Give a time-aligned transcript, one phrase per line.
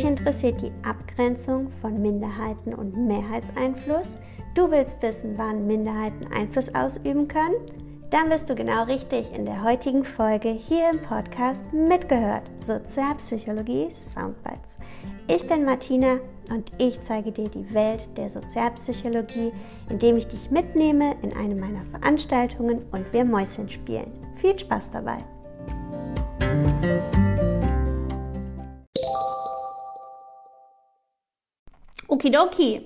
[0.00, 4.16] Dich interessiert die Abgrenzung von Minderheiten und Mehrheitseinfluss?
[4.54, 7.56] Du willst wissen, wann Minderheiten Einfluss ausüben können?
[8.08, 12.50] Dann bist du genau richtig in der heutigen Folge hier im Podcast mitgehört.
[12.60, 14.78] Sozialpsychologie Soundbites.
[15.28, 16.16] Ich bin Martina
[16.48, 19.52] und ich zeige dir die Welt der Sozialpsychologie,
[19.90, 24.10] indem ich dich mitnehme in eine meiner Veranstaltungen und wir Mäuschen spielen.
[24.36, 25.18] Viel Spaß dabei!
[32.20, 32.82] Okidoki.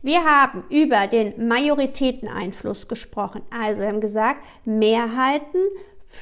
[0.00, 3.42] Wir haben über den Majoritäteneinfluss gesprochen.
[3.50, 5.60] Also wir haben gesagt, Mehrheiten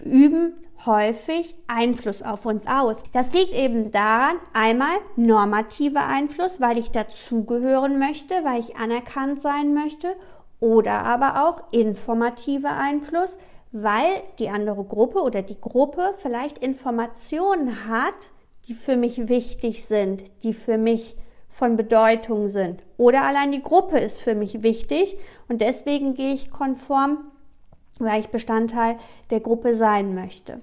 [0.05, 0.55] üben
[0.85, 3.05] häufig Einfluss auf uns aus.
[3.13, 9.73] Das liegt eben daran, einmal normativer Einfluss, weil ich dazugehören möchte, weil ich anerkannt sein
[9.73, 10.16] möchte,
[10.59, 13.38] oder aber auch informativer Einfluss,
[13.71, 18.30] weil die andere Gruppe oder die Gruppe vielleicht Informationen hat,
[18.66, 21.16] die für mich wichtig sind, die für mich
[21.49, 22.82] von Bedeutung sind.
[22.96, 25.16] Oder allein die Gruppe ist für mich wichtig
[25.49, 27.18] und deswegen gehe ich konform,
[27.99, 28.96] weil ich Bestandteil
[29.30, 30.60] der Gruppe sein möchte.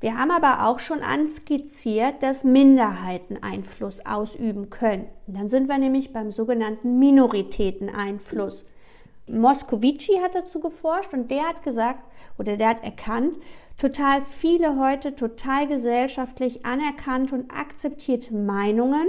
[0.00, 5.06] Wir haben aber auch schon anskizziert, dass Minderheiten Einfluss ausüben können.
[5.26, 8.64] Dann sind wir nämlich beim sogenannten Minoritäteneinfluss.
[9.26, 12.02] Moscovici hat dazu geforscht und der hat gesagt
[12.38, 13.36] oder der hat erkannt,
[13.76, 19.06] total viele heute total gesellschaftlich anerkannte und akzeptierte Meinungen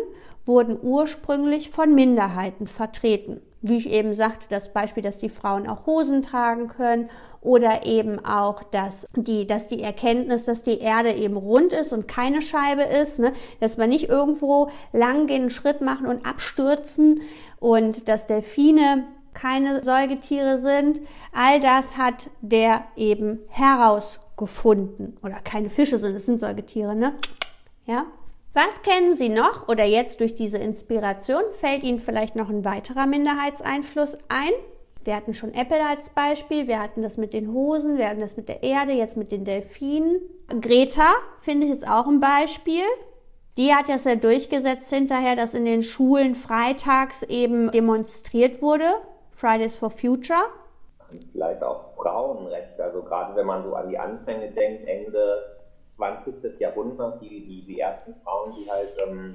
[0.49, 3.39] wurden ursprünglich von Minderheiten vertreten.
[3.61, 7.09] Wie ich eben sagte, das Beispiel, dass die Frauen auch Hosen tragen können
[7.41, 12.07] oder eben auch, dass die, dass die Erkenntnis, dass die Erde eben rund ist und
[12.07, 13.33] keine Scheibe ist, ne?
[13.59, 17.21] dass wir nicht irgendwo lang gehen, einen Schritt machen und abstürzen
[17.59, 21.01] und dass Delfine keine Säugetiere sind.
[21.31, 25.17] All das hat der eben herausgefunden.
[25.21, 27.13] Oder keine Fische sind, es sind Säugetiere, ne?
[27.85, 28.05] Ja?
[28.53, 33.05] Was kennen Sie noch oder jetzt durch diese Inspiration fällt Ihnen vielleicht noch ein weiterer
[33.05, 34.51] Minderheitseinfluss ein?
[35.03, 38.37] Wir hatten schon Apple als Beispiel, wir hatten das mit den Hosen, wir hatten das
[38.37, 40.19] mit der Erde, jetzt mit den Delfinen.
[40.61, 42.83] Greta finde ich ist auch ein Beispiel.
[43.57, 48.85] Die hat das ja durchgesetzt hinterher, dass in den Schulen freitags eben demonstriert wurde
[49.31, 50.45] Fridays for Future.
[51.31, 55.58] Vielleicht auch Frauenrechte, also gerade wenn man so an die Anfänge denkt, Ende
[56.23, 56.59] 20.
[56.59, 59.33] Jahrhundert, die, die, die ersten Frauen, die halt ähm,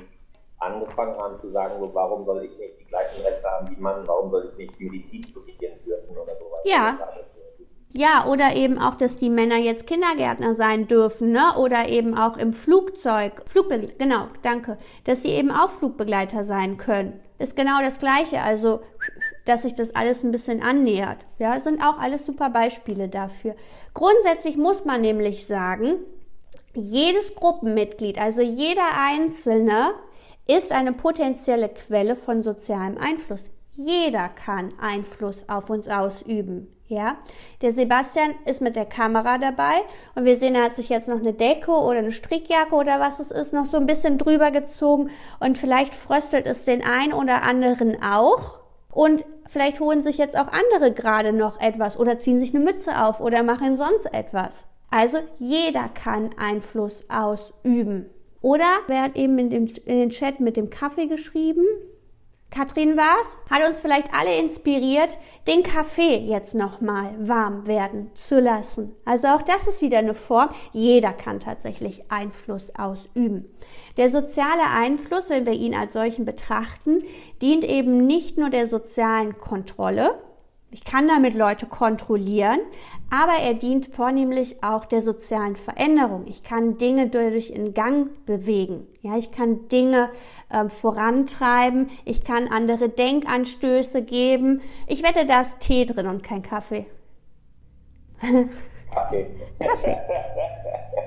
[0.59, 4.07] angefangen haben zu sagen, so, warum soll ich nicht die gleichen Rechte haben wie Mann,
[4.07, 6.61] warum soll ich nicht Medizin studieren dürfen oder sowas.
[6.65, 6.99] Ja.
[7.97, 11.57] Ja, oder eben auch, dass die Männer jetzt Kindergärtner sein dürfen, ne?
[11.59, 17.21] Oder eben auch im Flugzeug, Flugbe genau, danke, dass sie eben auch Flugbegleiter sein können.
[17.39, 18.43] Ist genau das Gleiche.
[18.43, 18.81] Also
[19.45, 21.27] dass sich das alles ein bisschen annähert.
[21.39, 23.55] Ja, sind auch alles super Beispiele dafür.
[23.93, 25.97] Grundsätzlich muss man nämlich sagen,
[26.75, 29.95] jedes Gruppenmitglied, also jeder Einzelne,
[30.47, 33.49] ist eine potenzielle Quelle von sozialem Einfluss.
[33.73, 36.69] Jeder kann Einfluss auf uns ausüben.
[36.87, 37.17] Ja,
[37.63, 39.81] der Sebastian ist mit der Kamera dabei
[40.15, 43.21] und wir sehen, er hat sich jetzt noch eine Deko oder eine Strickjacke oder was
[43.21, 47.43] es ist, noch so ein bisschen drüber gezogen und vielleicht fröstelt es den einen oder
[47.43, 48.59] anderen auch.
[48.93, 53.03] Und vielleicht holen sich jetzt auch andere gerade noch etwas oder ziehen sich eine Mütze
[53.03, 54.67] auf oder machen sonst etwas.
[54.95, 58.09] Also jeder kann Einfluss ausüben.
[58.41, 61.65] Oder wer hat eben in, dem, in den Chat mit dem Kaffee geschrieben?
[62.49, 65.19] Katrin war's, hat uns vielleicht alle inspiriert,
[65.49, 68.95] den Kaffee jetzt nochmal warm werden zu lassen.
[69.05, 70.51] Also auch das ist wieder eine Form.
[70.71, 73.53] Jeder kann tatsächlich Einfluss ausüben.
[73.97, 77.03] Der soziale Einfluss, wenn wir ihn als solchen betrachten,
[77.43, 80.17] dient eben nicht nur der sozialen Kontrolle,
[80.75, 82.59] ich kann damit Leute kontrollieren,
[83.09, 86.27] aber er dient vornehmlich auch der sozialen Veränderung.
[86.27, 88.89] Ich kann Dinge dadurch in Gang bewegen.
[89.01, 90.11] Ja, ich kann Dinge
[90.49, 91.91] äh, vorantreiben.
[92.05, 94.63] Ich kann andere Denkanstöße geben.
[94.89, 96.87] Ich wette, da ist Tee drin und kein Kaffee.
[98.93, 99.27] Kaffee.
[99.61, 99.97] Kaffee.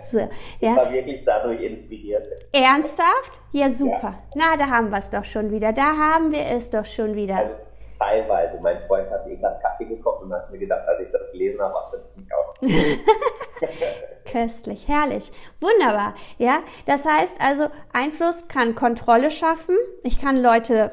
[0.09, 0.29] So,
[0.61, 0.77] ja.
[0.77, 2.25] War wirklich dadurch inspiriert.
[2.53, 3.41] Ernsthaft?
[3.51, 4.15] Ja, super.
[4.33, 4.55] Ja.
[4.55, 5.73] Na, da haben wir es doch schon wieder.
[5.73, 7.35] Da haben wir es doch schon wieder.
[7.35, 7.66] Also,
[7.97, 8.59] teilweise.
[8.61, 11.61] Mein Freund hat eben das Kaffee gekocht und hat mir gedacht, als ich das gelesen
[11.61, 12.53] habe, ach, das ist nicht auch.
[14.31, 16.13] Köstlich, herrlich, wunderbar.
[16.37, 19.75] Ja, das heißt also, Einfluss kann Kontrolle schaffen.
[20.03, 20.91] Ich kann Leute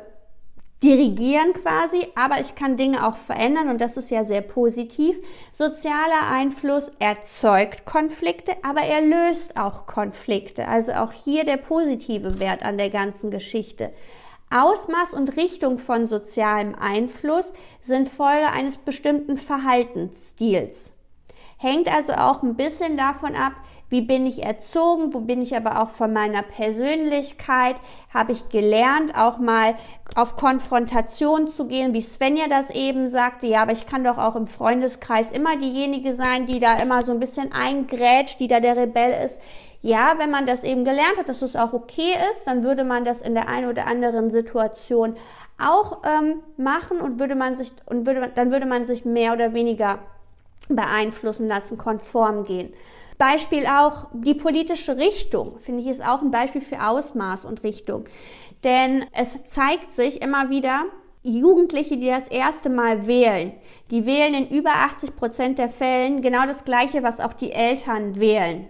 [0.85, 5.17] dirigieren quasi, aber ich kann Dinge auch verändern und das ist ja sehr positiv.
[5.53, 10.69] Sozialer Einfluss erzeugt Konflikte, aber er löst auch Konflikte.
[10.69, 13.93] Also auch hier der positive Wert an der ganzen Geschichte.
[14.55, 17.53] Ausmaß und Richtung von sozialem Einfluss
[17.83, 20.93] sind Folge eines bestimmten Verhaltensstils.
[21.59, 23.55] Hängt also auch ein bisschen davon ab,
[23.89, 27.77] wie bin ich erzogen, wo bin ich aber auch von meiner Persönlichkeit,
[28.13, 29.75] habe ich gelernt, auch mal
[30.15, 34.37] auf Konfrontation zu gehen, wie Svenja das eben sagte, ja, aber ich kann doch auch
[34.37, 38.77] im Freundeskreis immer diejenige sein, die da immer so ein bisschen eingrätscht, die da der
[38.77, 39.39] Rebell ist.
[39.85, 43.05] Ja, wenn man das eben gelernt hat, dass es auch okay ist, dann würde man
[43.05, 45.15] das in der einen oder anderen Situation
[45.63, 49.53] auch ähm, machen und würde man sich und würde dann würde man sich mehr oder
[49.53, 49.99] weniger
[50.71, 52.73] beeinflussen lassen, konform gehen.
[53.19, 58.05] Beispiel auch die politische Richtung, finde ich, ist auch ein Beispiel für Ausmaß und Richtung.
[58.65, 60.87] Denn es zeigt sich immer wieder,
[61.23, 63.53] Jugendliche, die das erste Mal wählen,
[63.91, 68.19] die wählen in über 80 Prozent der Fällen genau das Gleiche, was auch die Eltern
[68.19, 68.67] wählen.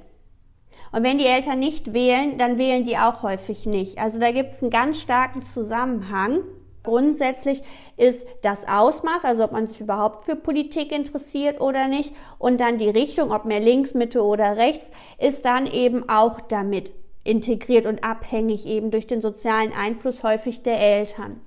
[0.94, 3.98] Und wenn die Eltern nicht wählen, dann wählen die auch häufig nicht.
[3.98, 6.44] Also da gibt es einen ganz starken Zusammenhang.
[6.84, 7.62] Grundsätzlich
[7.96, 12.78] ist das Ausmaß, also ob man sich überhaupt für Politik interessiert oder nicht, und dann
[12.78, 16.92] die Richtung, ob mehr links, Mitte oder rechts, ist dann eben auch damit
[17.24, 21.40] integriert und abhängig eben durch den sozialen Einfluss häufig der Eltern.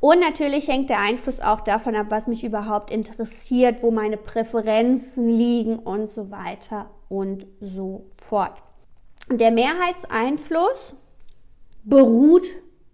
[0.00, 5.28] Und natürlich hängt der Einfluss auch davon ab, was mich überhaupt interessiert, wo meine Präferenzen
[5.28, 8.62] liegen und so weiter und so fort.
[9.30, 10.96] Der Mehrheitseinfluss
[11.84, 12.46] beruht,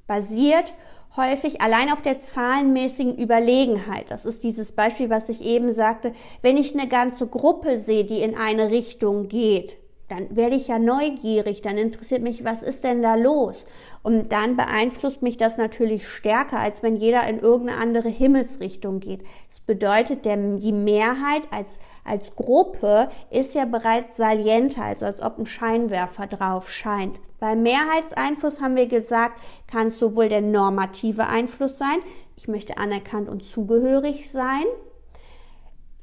[0.07, 0.75] basiert
[1.17, 4.11] häufig allein auf der zahlenmäßigen Überlegenheit.
[4.11, 6.13] Das ist dieses Beispiel, was ich eben sagte.
[6.41, 9.77] Wenn ich eine ganze Gruppe sehe, die in eine Richtung geht,
[10.13, 13.65] dann werde ich ja neugierig, dann interessiert mich, was ist denn da los?
[14.03, 19.23] Und dann beeinflusst mich das natürlich stärker, als wenn jeder in irgendeine andere Himmelsrichtung geht.
[19.49, 25.39] Das bedeutet, der, die Mehrheit als, als Gruppe ist ja bereits salienter, also als ob
[25.39, 27.19] ein Scheinwerfer drauf scheint.
[27.41, 31.99] Beim Mehrheitseinfluss haben wir gesagt, kann es sowohl der normative Einfluss sein,
[32.37, 34.65] ich möchte anerkannt und zugehörig sein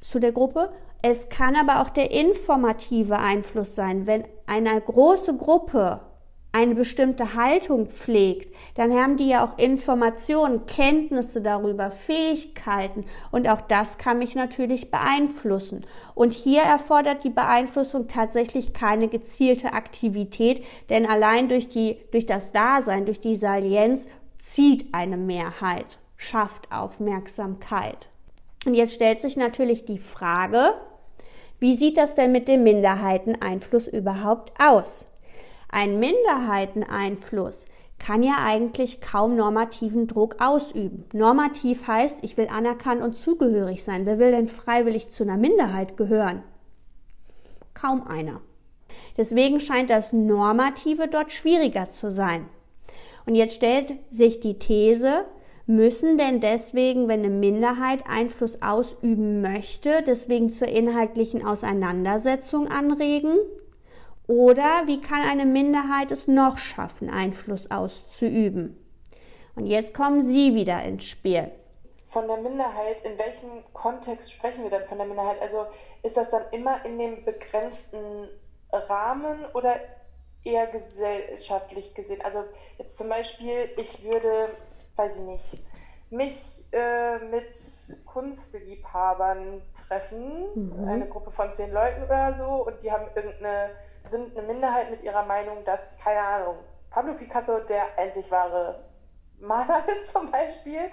[0.00, 0.72] zu der Gruppe,
[1.02, 4.06] es kann aber auch der informative Einfluss sein.
[4.06, 6.00] Wenn eine große Gruppe
[6.52, 13.60] eine bestimmte Haltung pflegt, dann haben die ja auch Informationen, Kenntnisse darüber, Fähigkeiten und auch
[13.60, 15.86] das kann mich natürlich beeinflussen.
[16.14, 22.50] Und hier erfordert die Beeinflussung tatsächlich keine gezielte Aktivität, denn allein durch die, durch das
[22.50, 24.08] Dasein, durch die Salienz
[24.38, 25.86] zieht eine Mehrheit,
[26.16, 28.08] schafft Aufmerksamkeit.
[28.66, 30.74] Und jetzt stellt sich natürlich die Frage,
[31.60, 35.06] wie sieht das denn mit dem Minderheiteneinfluss überhaupt aus?
[35.68, 37.66] Ein Minderheiteneinfluss
[37.98, 41.04] kann ja eigentlich kaum normativen Druck ausüben.
[41.12, 44.06] Normativ heißt, ich will anerkannt und zugehörig sein.
[44.06, 46.42] Wer will denn freiwillig zu einer Minderheit gehören?
[47.74, 48.40] Kaum einer.
[49.16, 52.46] Deswegen scheint das Normative dort schwieriger zu sein.
[53.26, 55.26] Und jetzt stellt sich die These,
[55.70, 63.36] müssen denn deswegen, wenn eine Minderheit Einfluss ausüben möchte, deswegen zur inhaltlichen Auseinandersetzung anregen?
[64.26, 68.76] Oder wie kann eine Minderheit es noch schaffen, Einfluss auszuüben?
[69.56, 71.50] Und jetzt kommen Sie wieder ins Spiel.
[72.08, 75.40] Von der Minderheit, in welchem Kontext sprechen wir dann von der Minderheit?
[75.40, 75.66] Also
[76.02, 78.28] ist das dann immer in dem begrenzten
[78.72, 79.76] Rahmen oder
[80.44, 82.20] eher gesellschaftlich gesehen?
[82.22, 82.44] Also
[82.78, 84.48] jetzt zum Beispiel, ich würde
[85.00, 85.58] weiß ich nicht,
[86.10, 87.56] mich äh, mit
[88.04, 90.88] Kunstliebhabern treffen, mhm.
[90.88, 93.70] eine Gruppe von zehn Leuten oder so, und die haben irgendeine,
[94.02, 96.56] sind eine Minderheit mit ihrer Meinung, dass, keine Ahnung,
[96.90, 98.84] Pablo Picasso der einzig wahre
[99.38, 100.90] Maler ist zum Beispiel,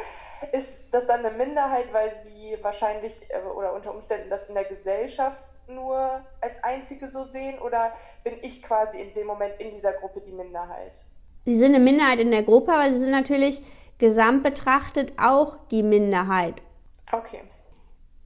[0.52, 4.66] ist das dann eine Minderheit, weil sie wahrscheinlich äh, oder unter Umständen das in der
[4.66, 7.92] Gesellschaft nur als einzige so sehen oder
[8.24, 10.94] bin ich quasi in dem Moment in dieser Gruppe die Minderheit?
[11.48, 13.62] Sie sind eine Minderheit in der Gruppe, aber sie sind natürlich
[14.00, 16.56] gesamt betrachtet auch die Minderheit.
[17.10, 17.40] Okay.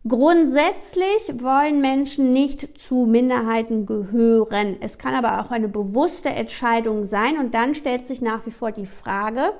[0.07, 4.77] Grundsätzlich wollen Menschen nicht zu Minderheiten gehören.
[4.81, 8.71] Es kann aber auch eine bewusste Entscheidung sein und dann stellt sich nach wie vor
[8.71, 9.53] die Frage,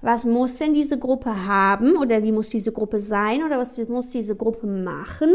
[0.00, 4.08] was muss denn diese Gruppe haben oder wie muss diese Gruppe sein oder was muss
[4.08, 5.34] diese Gruppe machen,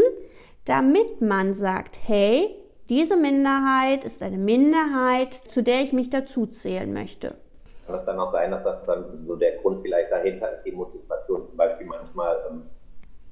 [0.64, 2.56] damit man sagt, hey,
[2.88, 7.36] diese Minderheit ist eine Minderheit, zu der ich mich dazuzählen möchte
[7.88, 10.72] kann es dann auch sein, dass das dann so der Grund vielleicht dahinter ist, die
[10.72, 12.62] Motivation zum Beispiel manchmal, ähm,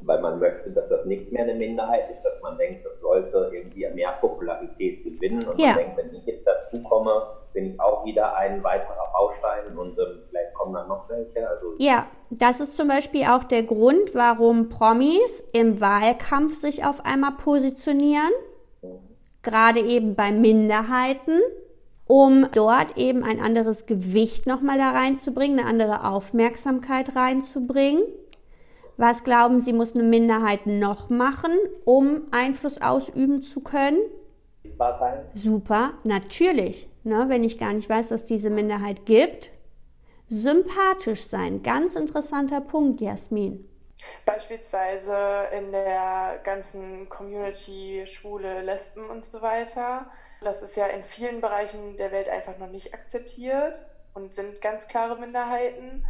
[0.00, 3.50] weil man möchte, dass das nicht mehr eine Minderheit ist, dass man denkt, das sollte
[3.52, 5.68] irgendwie mehr Popularität gewinnen und ja.
[5.68, 7.22] man denkt, wenn ich jetzt dazu komme,
[7.52, 11.48] bin ich auch wieder ein weiterer Baustein und ähm, vielleicht kommen dann noch welche.
[11.48, 17.04] Also ja, das ist zum Beispiel auch der Grund, warum Promis im Wahlkampf sich auf
[17.04, 18.32] einmal positionieren,
[18.82, 19.00] mhm.
[19.42, 21.40] gerade eben bei Minderheiten
[22.06, 28.02] um dort eben ein anderes Gewicht nochmal da reinzubringen, eine andere Aufmerksamkeit reinzubringen.
[28.96, 31.52] Was glauben Sie, muss eine Minderheit noch machen,
[31.84, 33.98] um Einfluss ausüben zu können?
[35.34, 36.88] Super, natürlich.
[37.04, 39.50] Ne, wenn ich gar nicht weiß, dass diese Minderheit gibt.
[40.28, 43.68] Sympathisch sein, ganz interessanter Punkt, Jasmin.
[44.24, 50.06] Beispielsweise in der ganzen Community Schwule, Lesben und so weiter.
[50.40, 54.86] Das ist ja in vielen Bereichen der Welt einfach noch nicht akzeptiert und sind ganz
[54.88, 56.04] klare Minderheiten.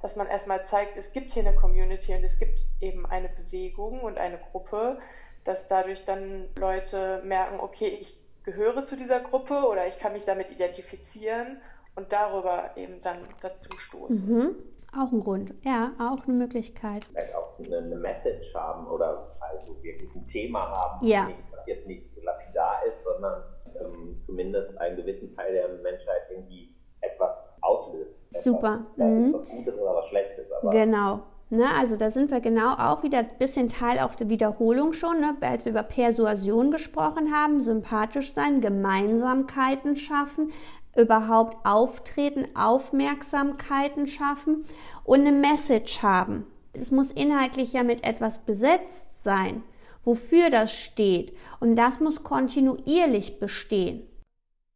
[0.00, 4.00] Dass man erstmal zeigt, es gibt hier eine Community und es gibt eben eine Bewegung
[4.00, 4.98] und eine Gruppe,
[5.44, 10.24] dass dadurch dann Leute merken, okay, ich gehöre zu dieser Gruppe oder ich kann mich
[10.24, 11.60] damit identifizieren
[11.96, 14.26] und darüber eben dann dazu stoßen.
[14.26, 14.56] Mhm.
[14.96, 17.04] Auch ein Grund, ja, auch eine Möglichkeit.
[17.04, 21.28] Vielleicht auch eine, Message haben oder also wirklich ein Thema haben, ja.
[21.52, 23.42] was jetzt nicht lapidar ist, sondern
[23.80, 27.30] ähm, zumindest einen gewissen Teil der Menschheit irgendwie etwas
[27.60, 28.10] auslöst.
[28.32, 28.86] Super.
[28.94, 29.32] Etwas, mhm.
[29.32, 30.46] was Gutes oder was Schlechtes.
[30.70, 31.20] genau.
[31.52, 35.20] Ne, also da sind wir genau auch wieder ein bisschen Teil auch der Wiederholung schon,
[35.20, 40.52] ne, als wir über Persuasion gesprochen haben, sympathisch sein, Gemeinsamkeiten schaffen,
[40.96, 44.64] überhaupt auftreten, Aufmerksamkeiten schaffen
[45.04, 46.46] und eine Message haben.
[46.72, 49.62] Es muss inhaltlich ja mit etwas besetzt sein,
[50.04, 51.36] wofür das steht.
[51.58, 54.06] Und das muss kontinuierlich bestehen.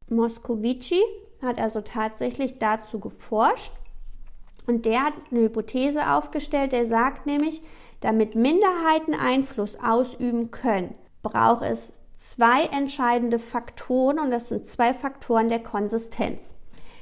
[0.09, 1.01] Moscovici
[1.43, 3.73] hat also tatsächlich dazu geforscht
[4.67, 7.63] und der hat eine Hypothese aufgestellt, der sagt nämlich,
[8.01, 11.93] damit Minderheiten Einfluss ausüben können, braucht es
[12.27, 16.55] zwei entscheidende Faktoren und das sind zwei Faktoren der Konsistenz.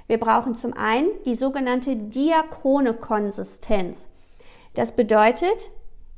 [0.08, 4.08] Wir brauchen zum einen die sogenannte diachrone Konsistenz.
[4.74, 5.70] Das bedeutet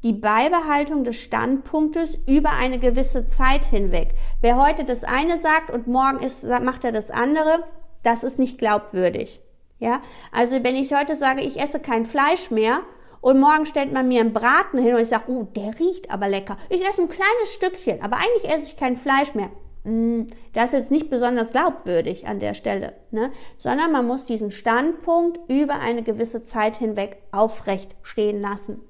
[0.02, 4.14] die Beibehaltung des Standpunktes über eine gewisse Zeit hinweg.
[4.40, 7.64] Wer heute das eine sagt und morgen ist, macht er das andere,
[8.02, 9.40] das ist nicht glaubwürdig.
[9.80, 10.00] Ja,
[10.32, 12.80] also wenn ich heute sage, ich esse kein Fleisch mehr
[13.24, 16.28] und morgen stellt man mir einen Braten hin und ich sage, oh, der riecht aber
[16.28, 16.58] lecker.
[16.68, 19.48] Ich esse ein kleines Stückchen, aber eigentlich esse ich kein Fleisch mehr.
[19.84, 23.32] Mm, das ist jetzt nicht besonders glaubwürdig an der Stelle, ne?
[23.56, 28.82] sondern man muss diesen Standpunkt über eine gewisse Zeit hinweg aufrecht stehen lassen.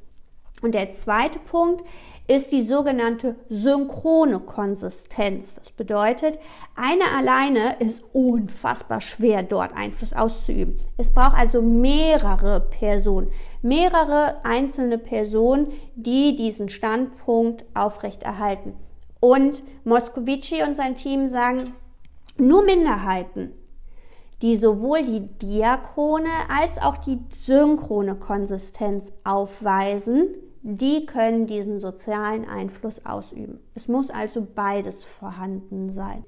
[0.65, 1.85] Und der zweite Punkt
[2.27, 5.55] ist die sogenannte synchrone Konsistenz.
[5.55, 6.39] Das bedeutet,
[6.75, 10.81] eine alleine ist unfassbar schwer, dort Einfluss auszuüben.
[10.97, 13.31] Es braucht also mehrere Personen,
[13.61, 18.73] mehrere einzelne Personen, die diesen Standpunkt aufrechterhalten.
[19.21, 21.75] Und Moscovici und sein Team sagen,
[22.39, 23.53] nur Minderheiten,
[24.41, 30.35] die sowohl die diachrone als auch die synchrone Konsistenz aufweisen,
[30.67, 33.61] die können diesen sozialen Einfluss ausüben.
[33.75, 36.25] Es muss also beides vorhanden sein.